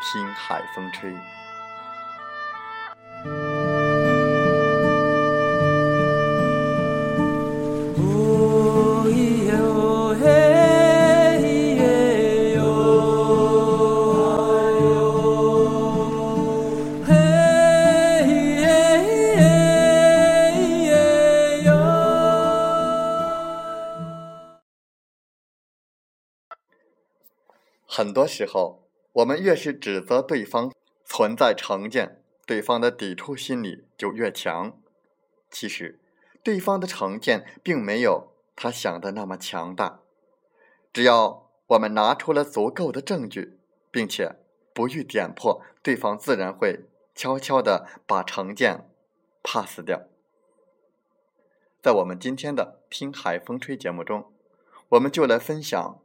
[0.00, 1.14] 听海风吹。
[27.86, 28.89] 很多时候。
[29.12, 30.72] 我们越是指责对方
[31.04, 34.78] 存在成见，对方的抵触心理就越强。
[35.50, 35.98] 其实，
[36.44, 40.00] 对方的成见并没有他想的那么强大。
[40.92, 43.58] 只要我们拿出了足够的证据，
[43.90, 44.36] 并且
[44.72, 46.84] 不予点破，对方自然会
[47.14, 48.88] 悄悄的把成见
[49.42, 50.02] pass 掉。
[51.82, 54.32] 在我们今天的《听海风吹》节目中，
[54.90, 56.00] 我们就来分享：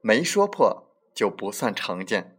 [0.00, 0.89] 没说破。
[1.20, 2.38] 就不算常见。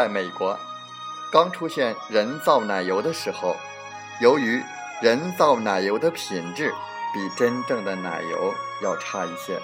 [0.00, 0.58] 在美国，
[1.30, 3.54] 刚出现人造奶油的时候，
[4.18, 4.62] 由于
[5.02, 6.72] 人造奶油的品质
[7.12, 9.60] 比真正的奶油要差一些，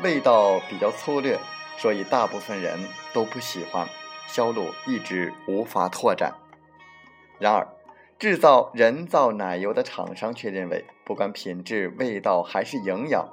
[0.00, 1.36] 味道比较粗略，
[1.76, 2.78] 所以大部分人
[3.12, 3.88] 都不喜欢，
[4.28, 6.32] 销路一直无法拓展。
[7.40, 7.66] 然而，
[8.20, 13.28] 制造人造奶油的厂商却认为，不管品质、味道还是营养，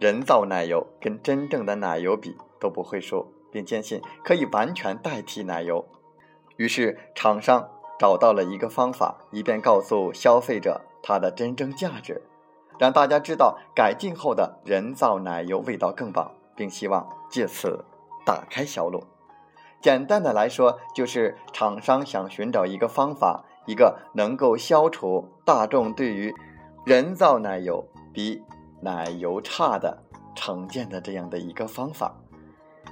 [0.00, 3.33] 人造奶油跟真正的奶油比都不会输。
[3.54, 5.86] 并坚信可以完全代替奶油，
[6.56, 7.68] 于是厂商
[8.00, 12.20] 找到了一个方法，以便告诉消费者它的真正价值，
[12.80, 17.84] 让大家知道改进后的人造奶油味道更棒，并希望借此
[18.26, 19.04] 打开销路。
[19.80, 26.34] 简单的来说，就是厂商想寻找一个方法，一个能够消除大众对于
[26.84, 28.42] 人造奶油比
[28.80, 30.02] 奶油差的
[30.34, 32.16] 成见的这样的一个方法。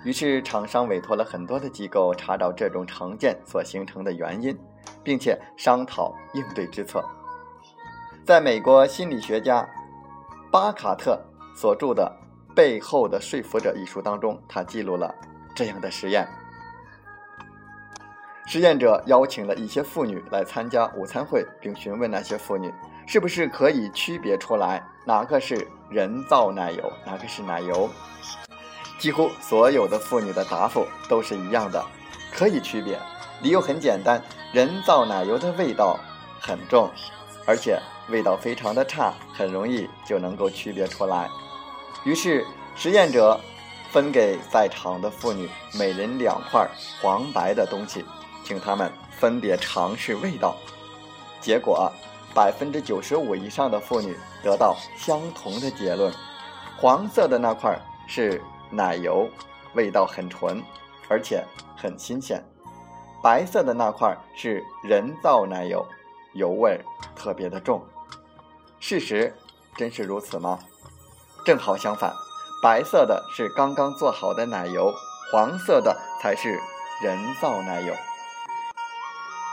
[0.04, 4.58] 于是，厂商委托了很多的机构查找这种成见所形成的原因，
[5.04, 7.04] 并且商讨应对之策。
[8.24, 9.68] 在美国心理学家
[10.50, 11.20] 巴卡特
[11.54, 12.10] 所著的
[12.54, 15.14] 《背后的说服者》一书当中，他记录了
[15.54, 16.26] 这样的实验：
[18.46, 22.72] 实验者邀请了一些妇女来参加午餐会，并询问那些妇女
[23.06, 27.88] 是不是可以区别出来哪个是人造奶油，哪个是奶油。
[29.02, 31.84] 几乎所有的妇女的答复都是一样的，
[32.30, 32.96] 可以区别。
[33.40, 34.22] 理由很简单，
[34.52, 35.98] 人造奶油的味道
[36.40, 36.88] 很重，
[37.44, 41.28] 而且味道非常的差，很容易就能够区别出来。
[42.04, 42.46] 于是
[42.76, 43.40] 实验者
[43.90, 46.64] 分给在场的妇女每人两块
[47.02, 48.04] 黄白的东西，
[48.44, 50.54] 请她们分别尝试味道。
[51.40, 51.90] 结果，
[52.32, 56.14] 百分之九十五以上的妇女得到相同的结论：
[56.76, 57.76] 黄色的那块
[58.06, 58.40] 是。
[58.72, 59.28] 奶油
[59.74, 60.62] 味道很纯，
[61.08, 61.44] 而且
[61.76, 62.42] 很新鲜。
[63.22, 65.86] 白色的那块是人造奶油，
[66.32, 66.80] 油味
[67.14, 67.84] 特别的重。
[68.80, 69.32] 事实
[69.76, 70.58] 真是如此吗？
[71.44, 72.12] 正好相反，
[72.62, 74.92] 白色的是刚刚做好的奶油，
[75.30, 76.58] 黄色的才是
[77.02, 77.94] 人造奶油。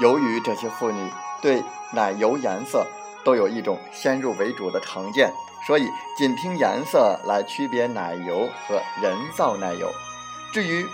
[0.01, 1.11] 由于这些妇女
[1.41, 1.61] 对
[1.93, 2.85] 奶油颜色
[3.23, 5.33] 都有一种先入为主的成见，
[5.65, 9.91] 所以仅凭颜色来区别奶油和人造奶油。
[10.51, 10.85] 至于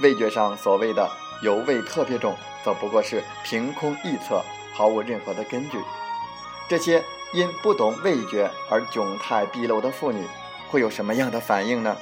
[0.00, 1.08] 味觉上所谓的
[1.42, 2.34] 油味特别重，
[2.64, 4.42] 则不过是凭空臆测，
[4.72, 5.78] 毫无任何的根据。
[6.68, 7.02] 这些
[7.32, 10.26] 因不懂味觉而窘态毕露的妇女。
[10.70, 11.96] 会有什么样的反应呢？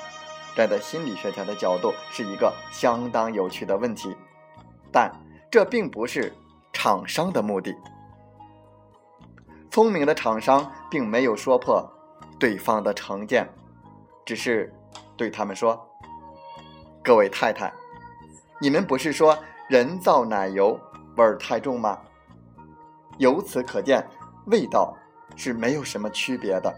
[0.57, 4.17] 站在心理学家的角度，是一个相当有趣的问题。
[4.91, 5.13] 但
[5.51, 6.33] 这并不是
[6.73, 7.75] 厂商的目的。
[9.73, 11.83] 聪明的厂商并没有说破
[12.39, 13.49] 对方的成见，
[14.23, 14.71] 只是
[15.17, 15.83] 对他们说
[17.03, 17.73] ：“各位太太，
[18.61, 19.35] 你们不是说
[19.71, 20.79] 人造奶油
[21.17, 21.99] 味儿太重吗？
[23.17, 24.07] 由此可见，
[24.49, 24.95] 味道
[25.37, 26.71] 是没有什么区别的。”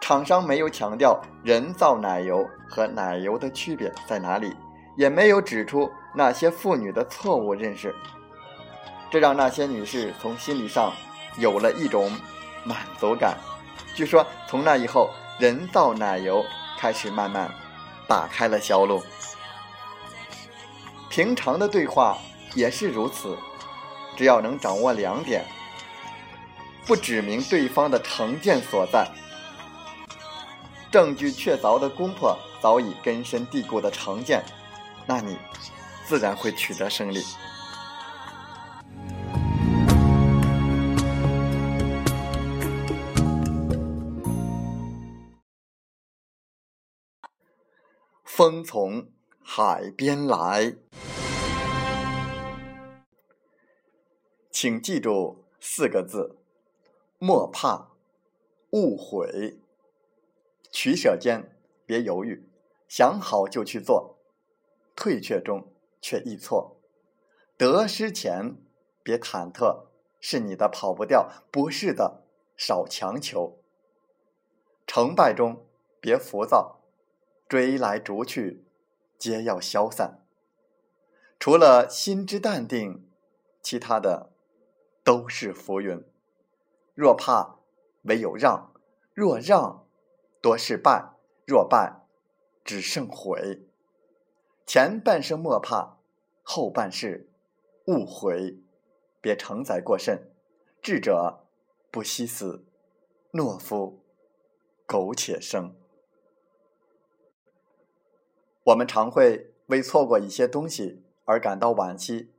[0.00, 4.56] 厂商没有强调人造奶油和奶油的区别在哪里，
[4.96, 7.94] 也没有指出那些妇女的错误认识，
[9.10, 10.90] 这让那些女士从心理上
[11.38, 12.12] 有了一种
[12.64, 13.38] 满足感。
[13.94, 16.44] 据说从那以后，人造奶油
[16.78, 17.50] 开始慢慢
[18.06, 19.02] 打开了销路。
[21.08, 22.18] 平常的对话
[22.54, 23.36] 也是如此，
[24.16, 25.44] 只要能掌握两点，
[26.86, 29.08] 不指明对方的成见所在。
[30.90, 34.44] 证据确凿的攻破早已根深蒂固的成见，
[35.06, 35.36] 那你
[36.06, 37.22] 自然会取得胜利。
[48.38, 49.10] 风从
[49.42, 50.76] 海边来，
[54.52, 56.38] 请记住四个字：
[57.18, 57.96] 莫怕，
[58.70, 59.58] 勿悔。
[60.70, 62.48] 取舍间，别犹豫，
[62.86, 64.18] 想好就去做；
[64.94, 66.76] 退却中却易错，
[67.56, 68.54] 得失前
[69.02, 69.86] 别忐忑，
[70.20, 72.22] 是你的跑不掉，不是的
[72.56, 73.58] 少强求。
[74.86, 75.66] 成败中
[76.00, 76.77] 别浮躁，
[77.48, 78.64] 追来逐去
[79.18, 80.24] 皆要消散。
[81.40, 83.08] 除了心之淡定，
[83.62, 84.32] 其他的
[85.02, 86.04] 都是浮云。
[86.94, 87.60] 若怕，
[88.02, 88.72] 唯有让；
[89.14, 89.86] 若让，
[90.42, 91.14] 多是败，
[91.46, 92.02] 若败，
[92.64, 93.62] 只剩悔。
[94.66, 95.98] 前半生莫怕，
[96.42, 97.30] 后半世
[97.86, 98.58] 勿悔。
[99.20, 100.30] 别承载过甚，
[100.80, 101.44] 智者
[101.90, 102.64] 不惜死，
[103.32, 104.04] 懦夫
[104.86, 105.74] 苟且生。
[108.68, 112.30] 我们常会为错过一些东西而感到惋惜，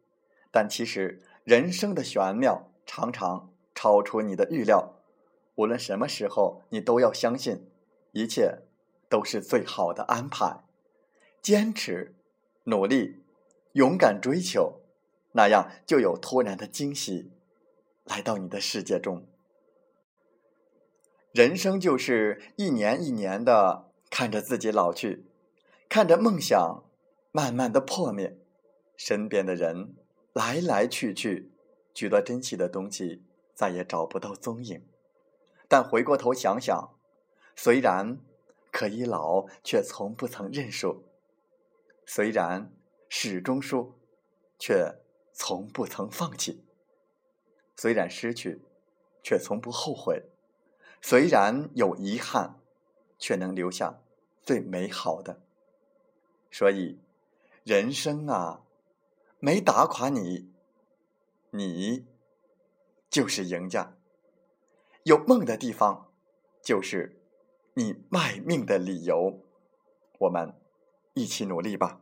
[0.51, 4.95] 但其实人生的玄妙常常超出你的预料。
[5.55, 7.65] 无论什么时候，你都要相信。
[8.11, 8.63] 一切
[9.07, 10.63] 都是最好的安排，
[11.43, 12.15] 坚持、
[12.63, 13.21] 努力、
[13.73, 14.81] 勇敢追求，
[15.33, 17.31] 那样就有突然的惊喜
[18.05, 19.27] 来到你的世界中。
[21.31, 25.25] 人生就是一年一年的看着自己老去，
[25.89, 26.83] 看着梦想
[27.31, 28.37] 慢慢的破灭，
[28.95, 29.95] 身边的人
[30.33, 31.51] 来来去去，
[31.95, 33.23] 许多珍惜的东西
[33.55, 34.85] 再也找不到踪影。
[35.67, 36.95] 但回过头想想。
[37.55, 38.19] 虽然
[38.71, 41.03] 可以老，却从不曾认输；
[42.05, 42.71] 虽然
[43.09, 43.99] 始终输，
[44.57, 44.95] 却
[45.33, 46.63] 从不曾放弃；
[47.75, 48.61] 虽然失去，
[49.21, 50.21] 却从不后悔；
[51.01, 52.61] 虽然有遗憾，
[53.17, 53.99] 却能留下
[54.41, 55.41] 最美好的。
[56.51, 56.99] 所以，
[57.63, 58.63] 人生啊，
[59.39, 60.51] 没打垮你，
[61.51, 62.05] 你
[63.09, 63.95] 就是赢家。
[65.03, 66.11] 有梦的地方，
[66.61, 67.15] 就是。
[67.75, 69.39] 你卖命的理由，
[70.17, 70.53] 我们
[71.13, 72.01] 一起努力吧。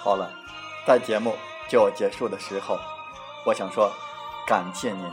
[0.00, 0.30] 好了，
[0.86, 1.36] 在节目
[1.68, 2.78] 就要结束的时候，
[3.44, 3.92] 我想说，
[4.46, 5.04] 感谢您，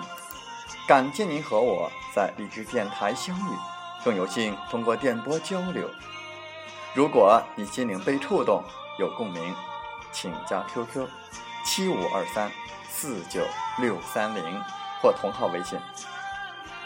[0.88, 3.50] 感谢您和我在荔枝电台相遇，
[4.06, 5.90] 更有幸通过电波交流。
[6.94, 8.64] 如果你心灵被触动，
[8.98, 9.54] 有共鸣，
[10.14, 11.10] 请加 QQ
[11.66, 12.50] 七五二三
[12.88, 13.42] 四九
[13.78, 14.62] 六三零
[15.02, 15.78] 或同号微信。